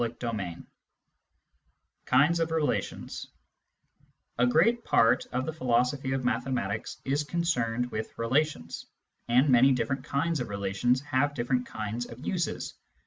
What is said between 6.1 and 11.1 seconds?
of mathematics is concerned with relations, and many different kinds of relations